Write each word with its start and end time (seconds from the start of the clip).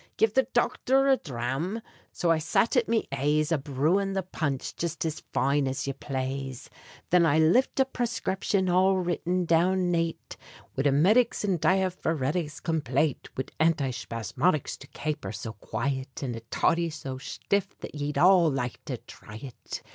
Give 0.17 0.33
the 0.33 0.47
dochther 0.55 1.13
a 1.13 1.15
dhram." 1.15 1.79
So 2.11 2.31
I 2.31 2.39
sat 2.39 2.75
at 2.75 2.89
me 2.89 3.07
aise 3.11 3.51
A 3.51 3.57
brewin' 3.59 4.13
the 4.13 4.23
punch 4.23 4.75
jist 4.75 5.05
as 5.05 5.19
fine 5.31 5.67
as 5.67 5.85
ye 5.85 5.93
plaze. 5.93 6.71
Thin 7.11 7.23
I 7.23 7.37
lift 7.37 7.79
a 7.79 7.85
prascription 7.85 8.67
all 8.67 8.97
written 8.97 9.45
down 9.45 9.91
nate 9.91 10.37
Wid 10.75 10.87
ametics 10.87 11.43
and 11.43 11.61
diaphoretics 11.61 12.63
complate; 12.63 13.29
Wid 13.37 13.51
anti 13.59 13.91
shpasmodics 13.91 14.75
to 14.79 14.87
kape 14.87 15.23
her 15.23 15.31
so 15.31 15.53
quiet, 15.53 16.23
And 16.23 16.35
a 16.35 16.39
toddy 16.49 16.89
so 16.89 17.19
shtiff 17.19 17.77
that 17.81 17.93
ye'd 17.93 18.17
all 18.17 18.49
like 18.49 18.83
to 18.85 18.97
thry 19.07 19.35
it. 19.43 19.83